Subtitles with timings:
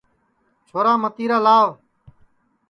[0.67, 1.69] چھورا متیرا لاو